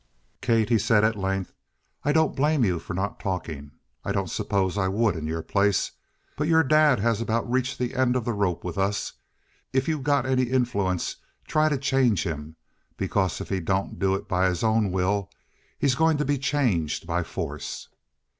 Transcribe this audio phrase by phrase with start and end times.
[0.41, 1.53] "Kate," he said at length,
[2.03, 3.69] "I don't blame you for not talking.
[4.03, 5.91] I don't suppose I would in your place.
[6.35, 9.13] But your dad has about reached the end of the rope with us.
[9.73, 12.55] If you got any influence, try to change him,
[12.97, 15.29] because if he don't do it by his own will,
[15.77, 17.87] he's going to be changed by force!"